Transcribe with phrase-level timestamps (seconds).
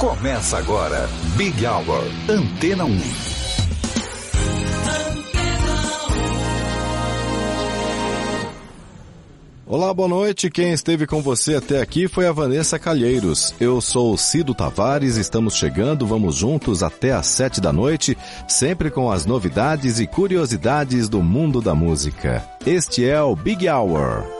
[0.00, 1.06] Começa agora,
[1.36, 3.00] Big Hour, Antena 1.
[9.66, 10.48] Olá, boa noite.
[10.50, 13.54] Quem esteve com você até aqui foi a Vanessa Calheiros.
[13.60, 18.16] Eu sou o Cido Tavares, estamos chegando, vamos juntos até às sete da noite,
[18.48, 22.42] sempre com as novidades e curiosidades do mundo da música.
[22.64, 24.39] Este é o Big Hour.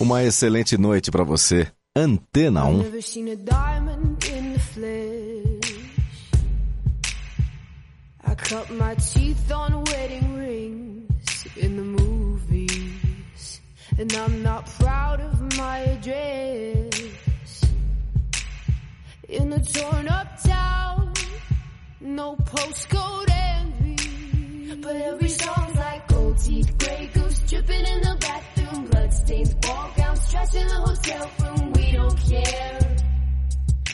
[0.00, 1.66] Uma excelente noite para você.
[1.94, 2.80] Antena 1.
[8.24, 10.37] I cut my teeth on wedding
[13.98, 17.64] And I'm not proud of my address.
[19.28, 21.12] In a torn up town,
[22.00, 24.76] no postcode envy.
[24.80, 30.30] But every song's like gold teeth, Grey Goose dripping in the bathroom, bloodstains, ball gowns,
[30.30, 31.72] trash in the hotel room.
[31.72, 32.97] We don't care.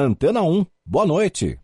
[0.00, 1.58] Antena 1, boa noite.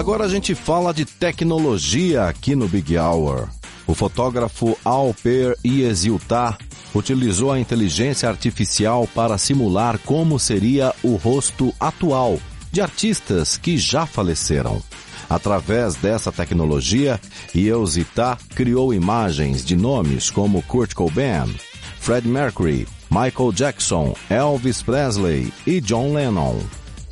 [0.00, 3.50] Agora a gente fala de tecnologia aqui no Big Hour.
[3.86, 6.56] O fotógrafo Alper Iesiltar
[6.94, 12.40] utilizou a inteligência artificial para simular como seria o rosto atual
[12.72, 14.82] de artistas que já faleceram.
[15.28, 17.20] Através dessa tecnologia,
[17.54, 21.54] Iesiltar criou imagens de nomes como Kurt Cobain,
[21.98, 26.58] Fred Mercury, Michael Jackson, Elvis Presley e John Lennon.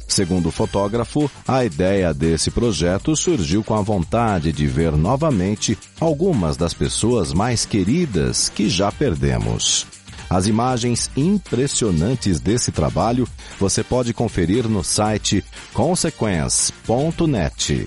[0.08, 6.56] Segundo o fotógrafo, a ideia desse projeto surgiu com a vontade de ver novamente algumas
[6.56, 9.86] das pessoas mais queridas que já perdemos.
[10.30, 17.86] As imagens impressionantes desse trabalho você pode conferir no site consequence.net.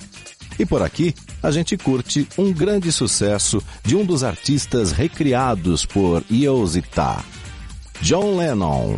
[0.60, 6.24] E por aqui, a gente curte um grande sucesso de um dos artistas recriados por
[6.30, 7.24] Iosita,
[8.02, 8.98] John Lennon.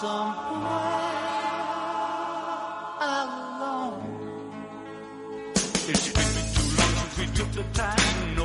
[0.00, 1.14] somewhere
[3.00, 4.02] alone.
[5.86, 8.34] It's been too long since we took the time.
[8.34, 8.43] No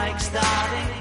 [0.00, 0.99] like starting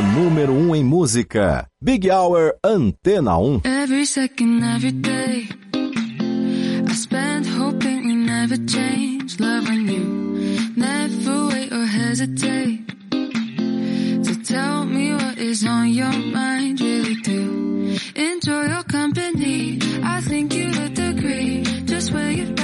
[0.00, 1.66] Número 1 um em música.
[1.80, 3.60] Big Hour Antena 1.
[3.64, 5.48] Every second, every day.
[6.88, 9.38] I spend hoping we never change.
[9.38, 10.74] Loving you.
[10.76, 12.84] Never wait or hesitate.
[14.24, 16.80] To tell me what is on your mind.
[16.80, 17.96] Really do.
[18.16, 19.78] Enjoy your company.
[20.02, 21.62] I think you would agree.
[21.84, 22.63] Just where you'd rather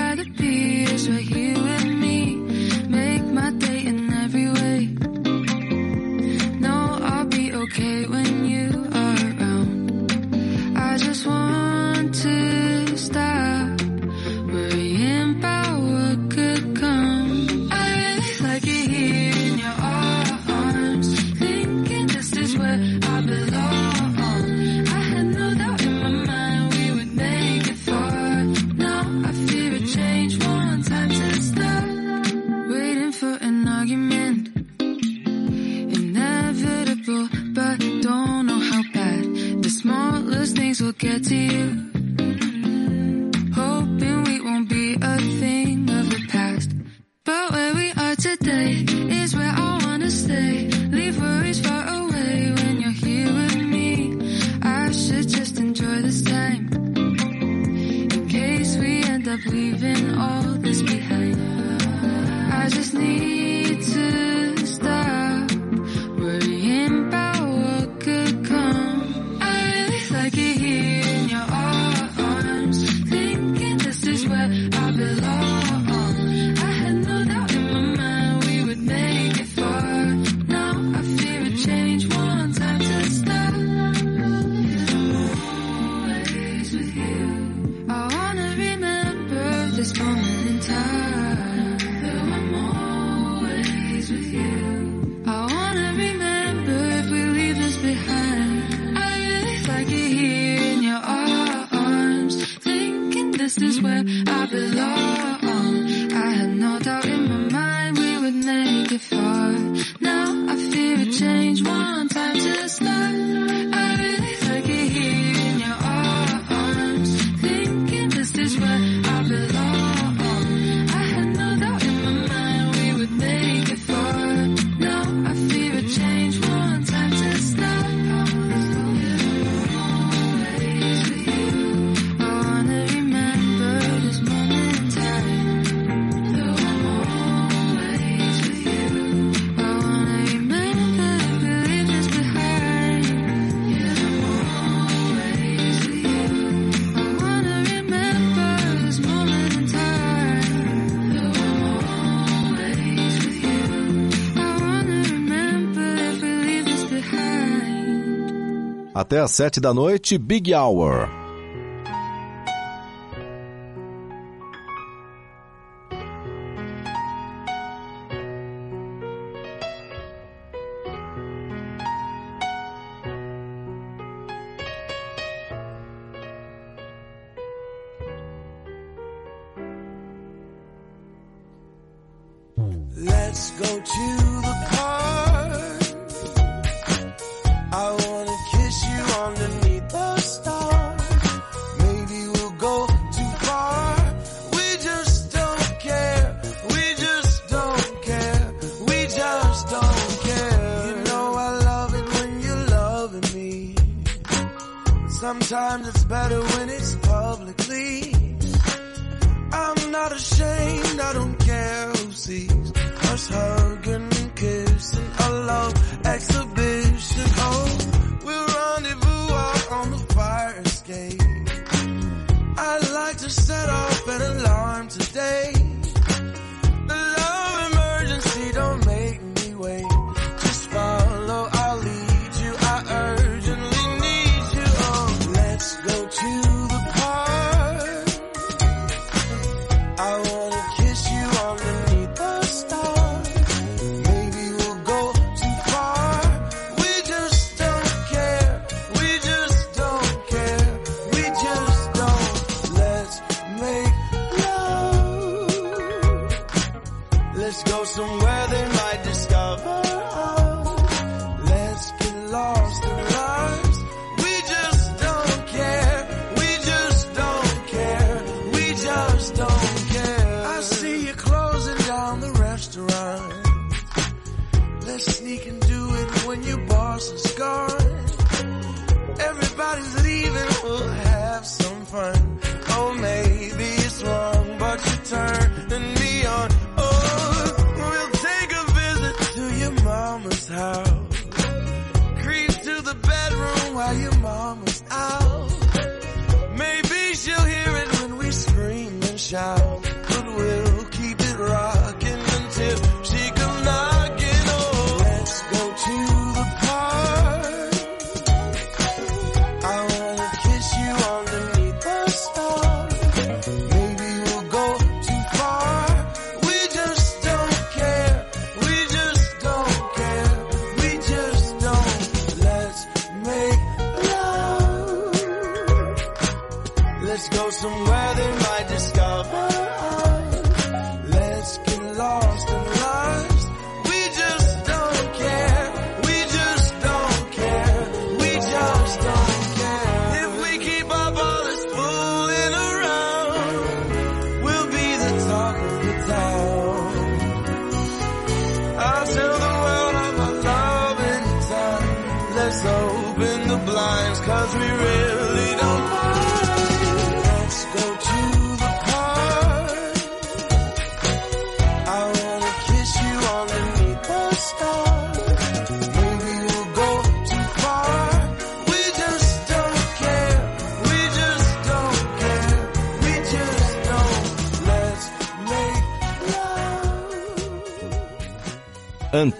[158.95, 161.20] Até às sete da noite, Big Hour.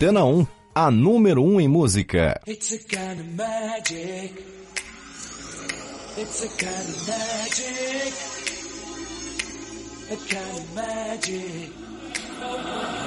[0.01, 2.41] Antena 1, a número 1 em música.
[2.47, 4.33] It's a kind of magic.
[6.17, 8.15] It's a kind of magic.
[10.11, 11.71] A kind of magic.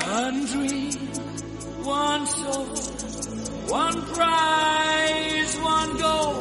[0.06, 0.94] One dream,
[1.84, 2.68] one soul,
[3.70, 6.36] one prize, one goal,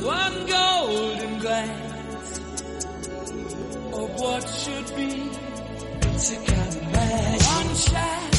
[0.00, 2.40] one golden glance
[3.92, 5.28] of what should be.
[6.14, 7.46] It's a kind of magic.
[7.46, 8.29] One shine.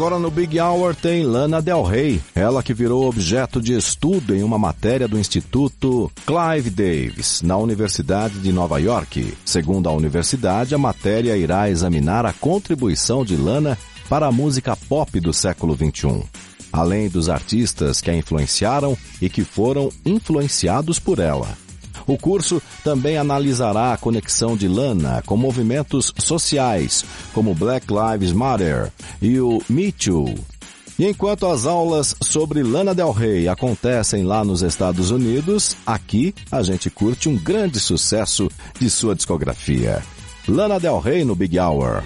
[0.00, 4.42] Agora no Big Hour tem Lana Del Rey, ela que virou objeto de estudo em
[4.42, 9.36] uma matéria do Instituto Clive Davis, na Universidade de Nova York.
[9.44, 13.76] Segundo a universidade, a matéria irá examinar a contribuição de Lana
[14.08, 16.22] para a música pop do século XXI,
[16.72, 21.46] além dos artistas que a influenciaram e que foram influenciados por ela.
[22.06, 28.90] O curso também analisará a conexão de Lana com movimentos sociais, como Black Lives Matter
[29.20, 30.34] e o Me Too.
[30.98, 36.62] E enquanto as aulas sobre Lana Del Rey acontecem lá nos Estados Unidos, aqui a
[36.62, 40.02] gente curte um grande sucesso de sua discografia.
[40.46, 42.02] Lana Del Rey no Big Hour.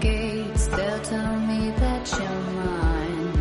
[0.00, 3.32] Gates they'll tell me that you're mine.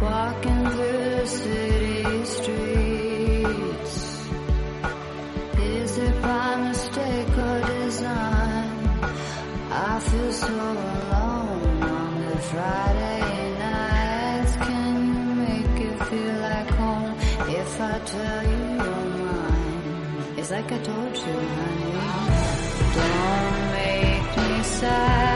[0.00, 3.96] Walking through the city streets.
[5.58, 8.70] Is it by mistake or design?
[9.70, 14.56] I feel so alone on the Friday nights.
[14.56, 17.14] Can you make it feel like home
[17.60, 20.34] if I tell you you're mine?
[20.38, 22.46] It's like I told you, honey.
[22.94, 23.65] Don't
[24.82, 25.35] make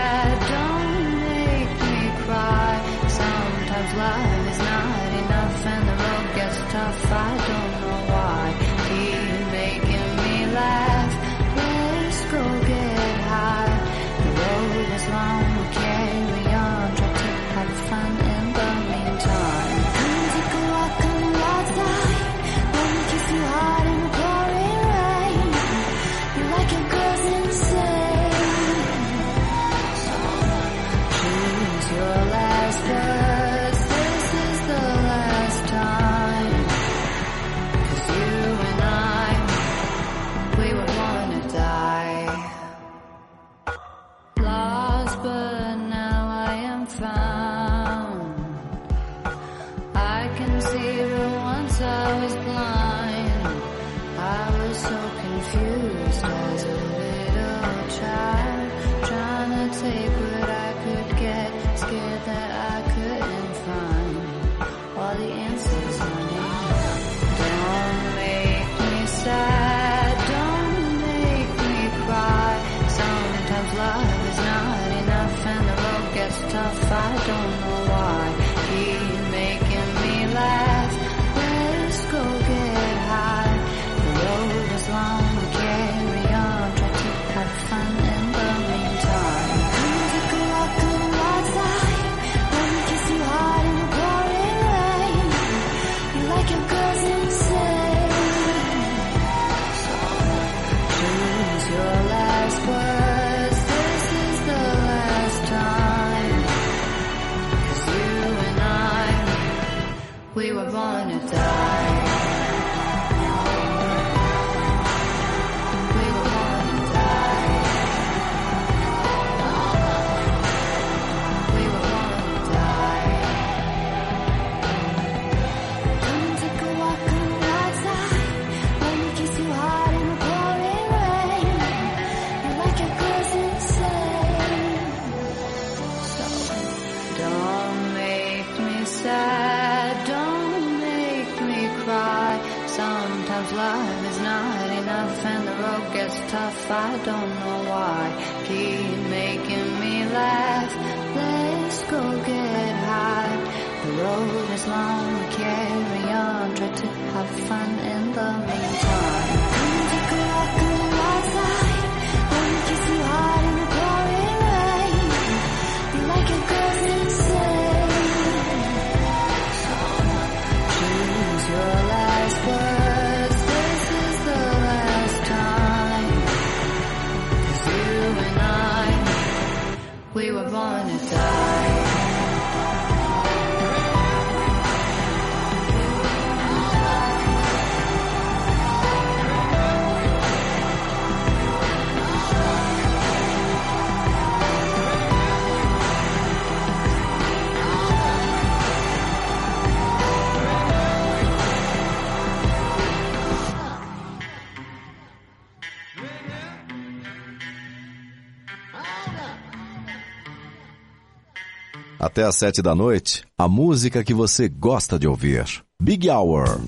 [212.10, 215.62] Até às sete da noite, a música que você gosta de ouvir.
[215.80, 216.60] Big Hour.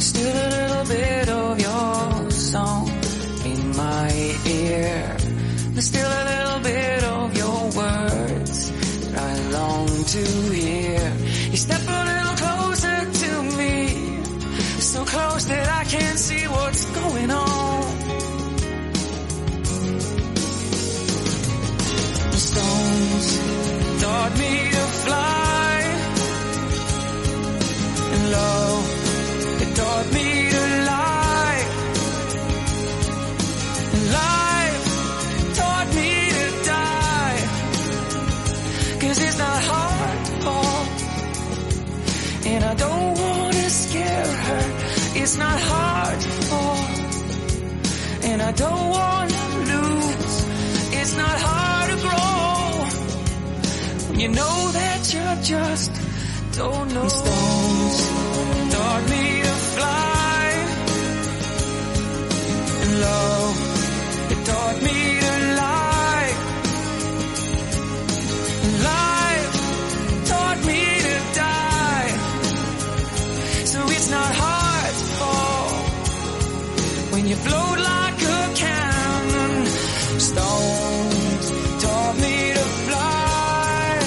[0.00, 2.88] Still a little bit of your song
[3.44, 4.10] in my
[4.46, 5.16] ear.
[5.72, 8.70] There's still a little bit of your words
[9.02, 11.12] that I long to hear.
[11.50, 14.22] You step a little closer to me,
[14.80, 17.82] so close that I can't see what's going on.
[22.30, 23.28] The stones
[24.02, 25.39] taught me to fly,
[45.30, 46.86] It's not hard to fall.
[48.30, 50.36] And I don't wanna lose.
[50.98, 52.72] It's not hard to grow.
[54.08, 55.92] When you know that you're just
[56.56, 57.06] don't know.
[57.06, 57.98] Stones
[58.74, 60.42] taught me to fly.
[62.82, 63.56] And love,
[64.32, 65.19] it taught me
[77.30, 79.66] you float like a cannon.
[80.18, 81.46] Stones
[81.82, 83.98] taught me to fly.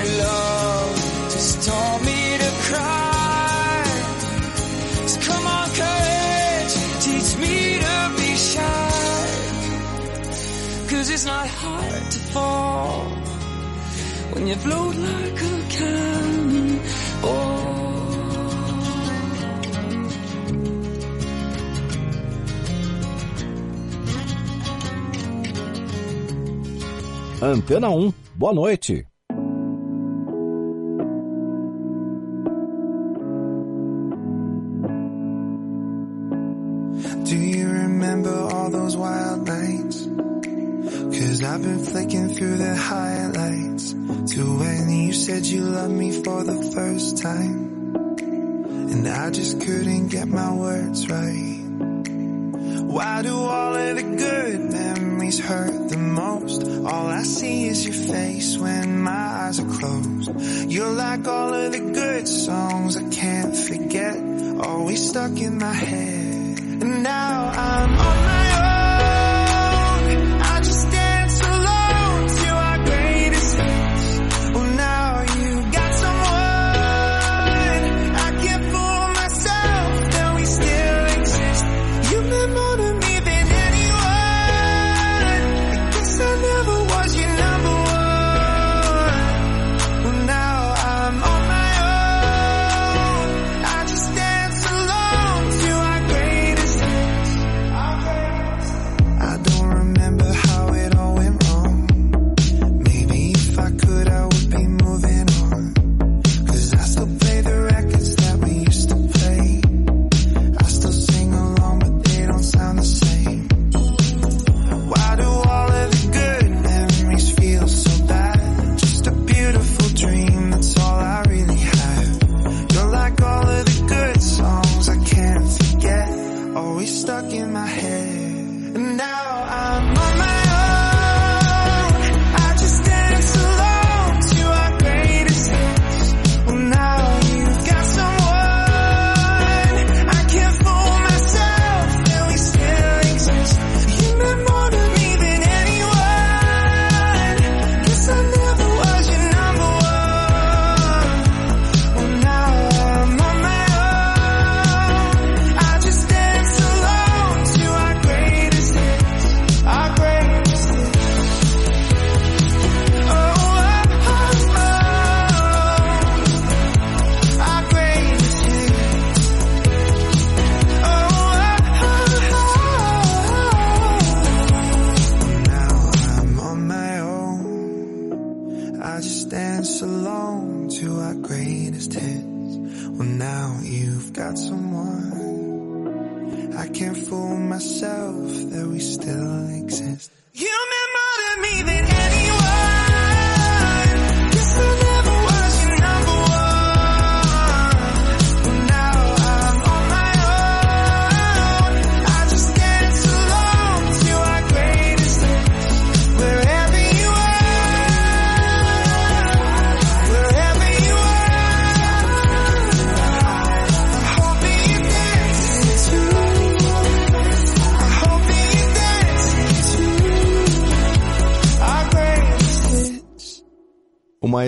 [0.00, 0.96] And love
[1.34, 3.84] just taught me to cry.
[5.10, 6.74] So come on, courage,
[7.04, 9.28] teach me to be shy.
[10.88, 13.04] Cause it's not hard to fall
[14.32, 15.65] when you float like a
[27.40, 29.04] Antena 1, boa noite.
[37.24, 40.06] Do you remember all those wild nights?
[40.06, 46.42] Cause I've been flicking through the highlights to when you said you loved me for
[46.42, 47.96] the first time.
[48.16, 51.56] And I just couldn't get my words right.
[52.86, 54.35] Why do all of the good
[58.16, 60.30] face when my eyes are closed.
[60.72, 64.16] You're like all of the good songs I can't forget,
[64.68, 66.58] always stuck in my head.
[66.82, 67.36] And now
[67.68, 68.35] I'm on my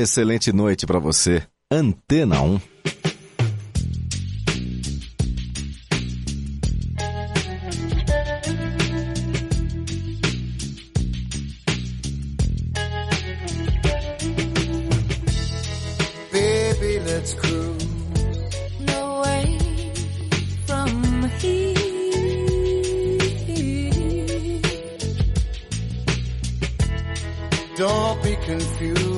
[0.00, 1.42] Excelente noite para você.
[1.68, 2.60] Antena 1.
[27.76, 29.17] Don't be confused.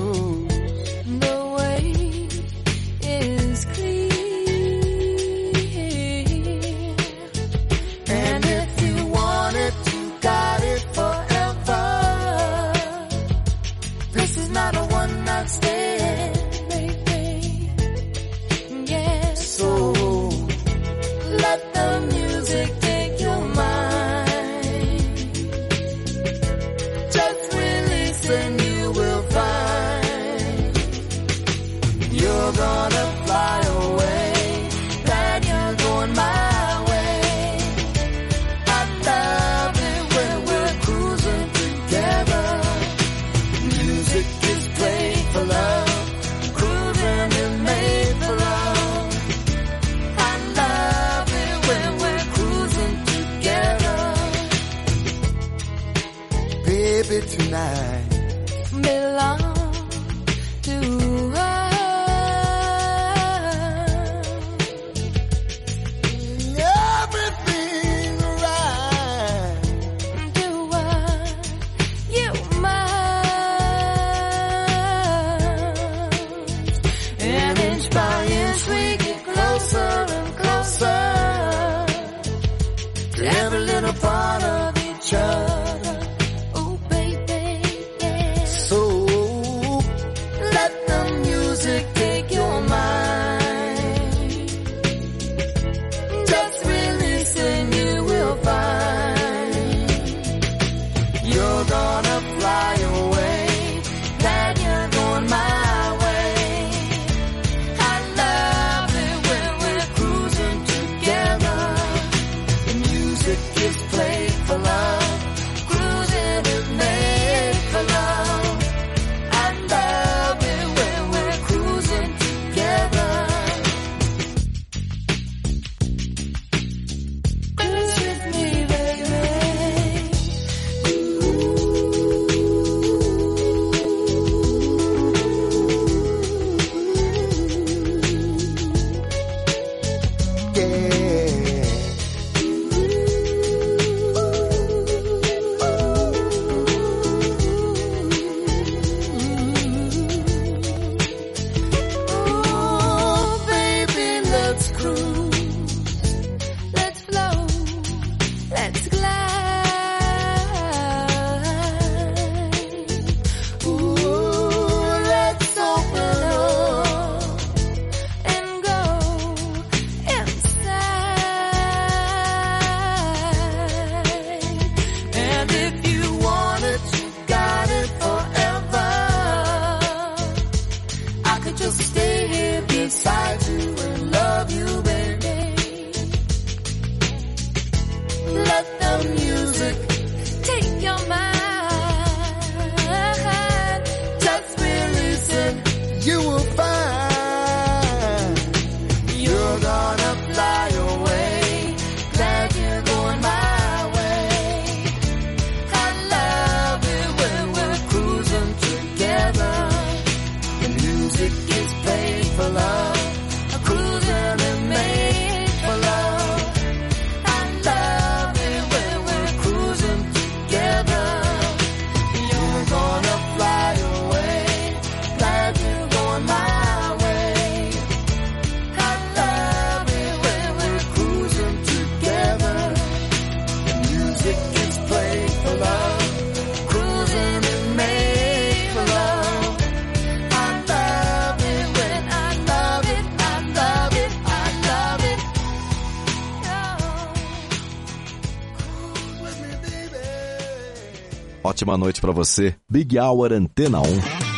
[251.61, 252.55] Ótima noite pra você.
[252.71, 254.30] Big Hour Antena 1.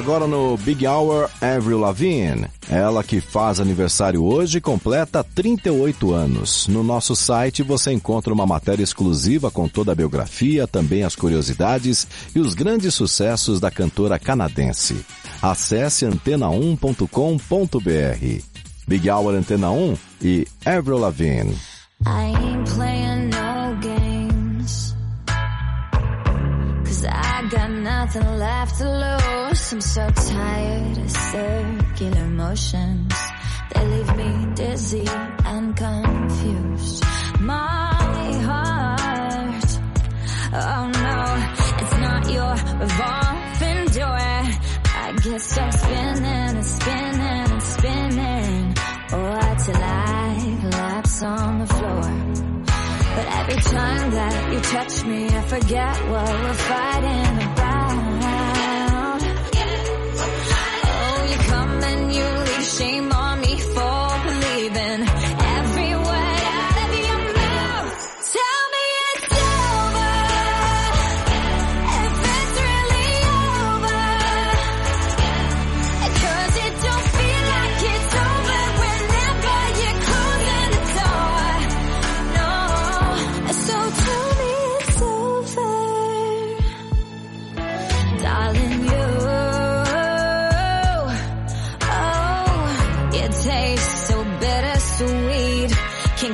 [0.00, 2.46] Agora no Big Hour, Avril Lavigne.
[2.70, 6.66] Ela que faz aniversário hoje completa 38 anos.
[6.68, 12.08] No nosso site você encontra uma matéria exclusiva com toda a biografia, também as curiosidades
[12.34, 15.04] e os grandes sucessos da cantora canadense.
[15.42, 18.42] Acesse antena1.com.br.
[18.88, 21.54] Big Hour Antena 1 e Avril Lavigne.
[28.00, 29.72] nothing left to lose.
[29.72, 33.14] I'm so tired of circular motions.
[33.74, 35.06] They leave me dizzy
[35.44, 37.04] and confused.
[37.40, 37.92] My
[38.48, 39.68] heart,
[40.62, 41.18] oh no,
[41.80, 44.30] it's not your revolving door.
[45.02, 48.74] I get stuck spinning and spinning and spinning.
[49.12, 52.06] Oh, till I collapse on the floor.
[53.16, 57.69] But every time that you touch me, I forget what we're fighting about.
[62.80, 63.29] shame on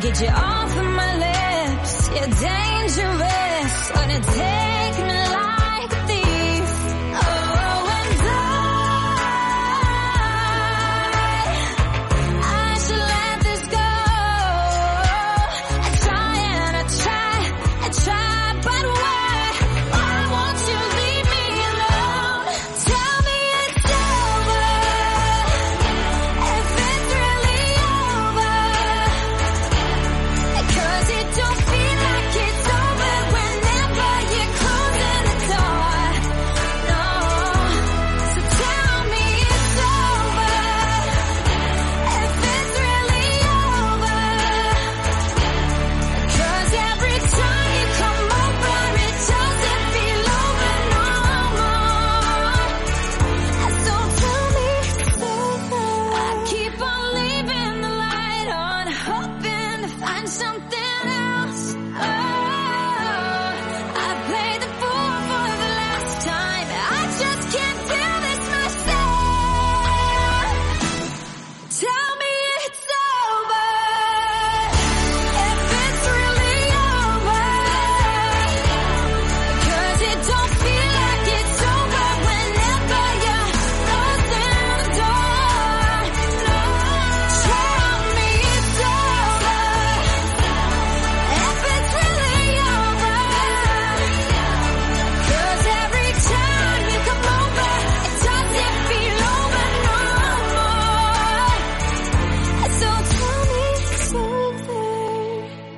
[0.01, 0.86] can get you off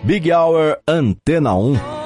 [0.09, 1.97] Big Hour Antena 1.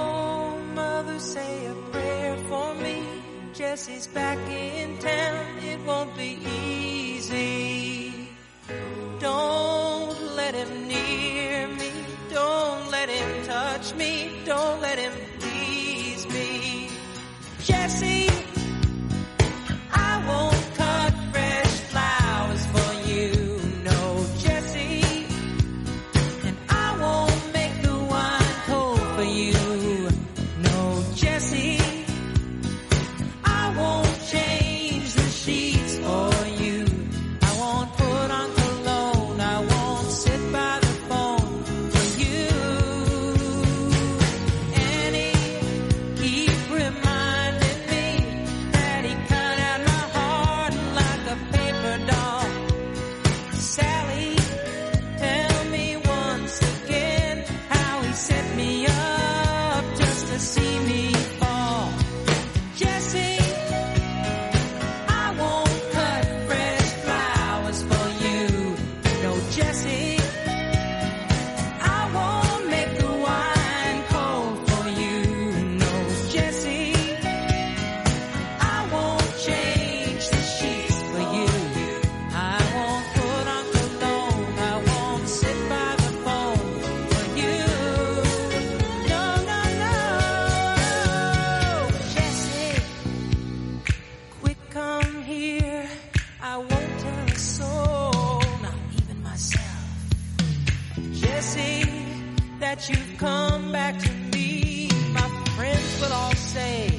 [102.74, 104.88] That you've come back to me.
[105.12, 106.98] My friends will all say,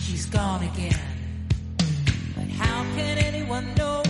[0.00, 1.00] she's gone again.
[2.36, 4.02] But how can anyone know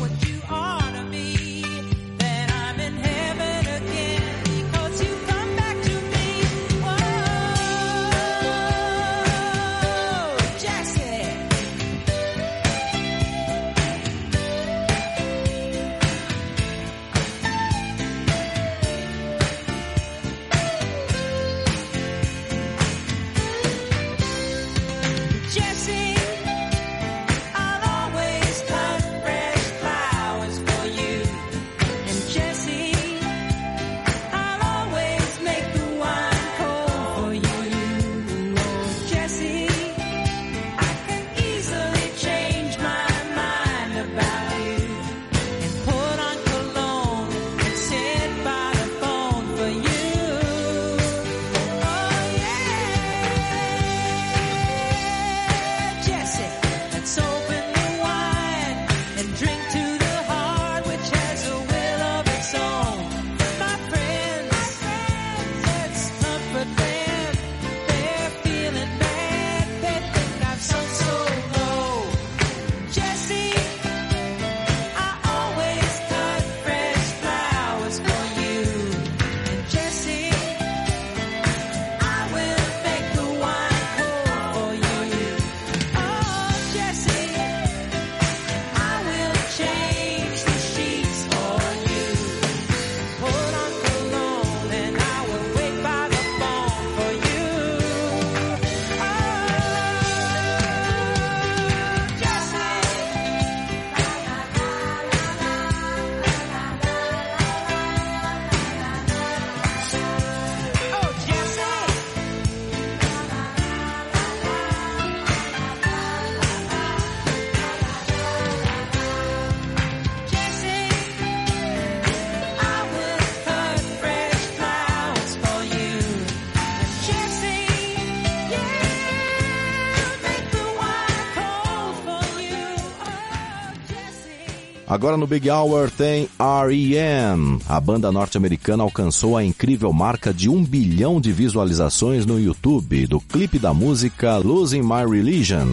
[134.98, 137.60] Agora no Big Hour tem R.E.M.
[137.68, 143.20] A banda norte-americana alcançou a incrível marca de um bilhão de visualizações no YouTube do
[143.20, 145.68] clipe da música Losing My Religion.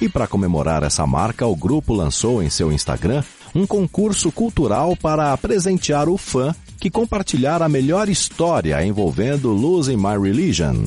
[0.00, 3.22] E para comemorar essa marca, o grupo lançou em seu Instagram
[3.54, 10.18] um concurso cultural para presentear o fã que compartilhar a melhor história envolvendo Losing My
[10.18, 10.86] Religion.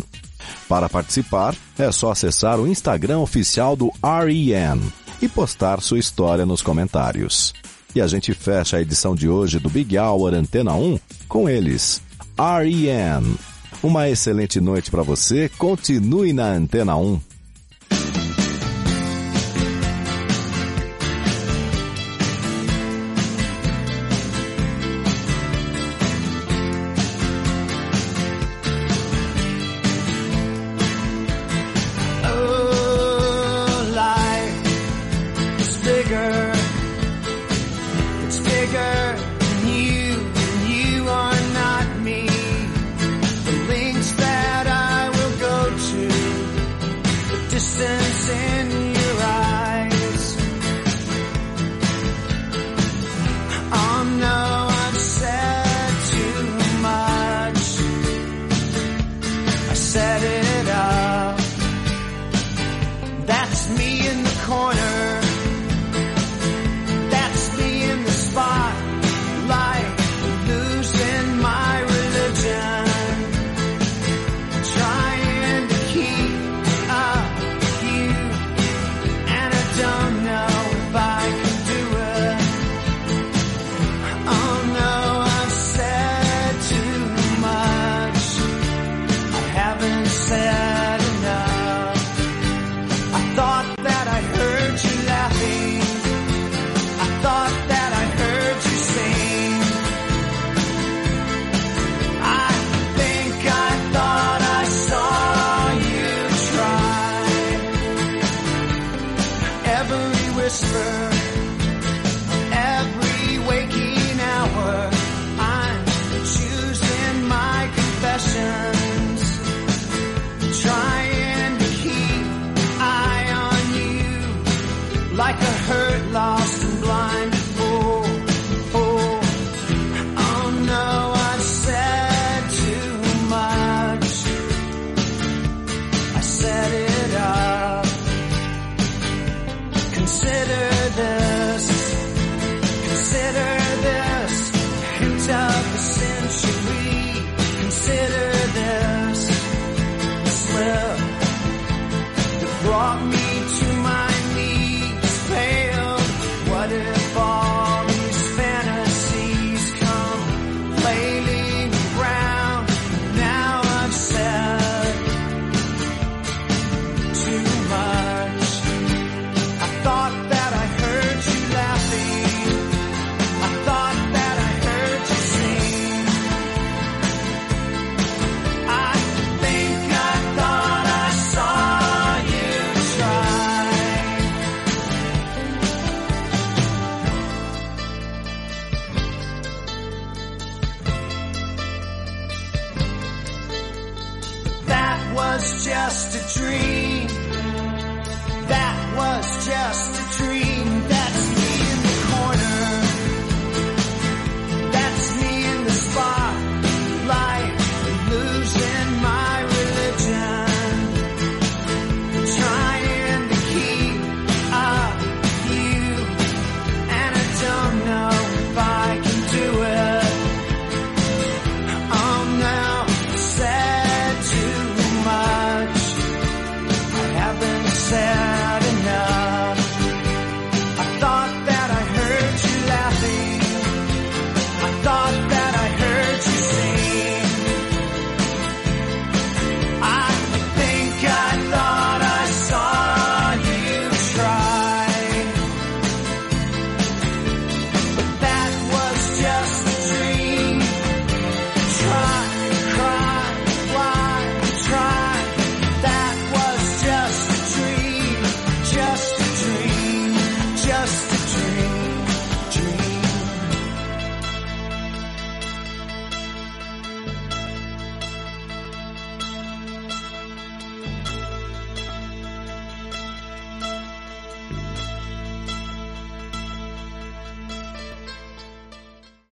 [0.68, 4.82] Para participar, é só acessar o Instagram oficial do REM
[5.22, 7.54] e postar sua história nos comentários.
[7.96, 12.02] E a gente fecha a edição de hoje do Big Hour Antena 1 com eles,
[12.38, 13.36] REM.
[13.84, 17.20] Uma excelente noite para você, continue na Antena 1.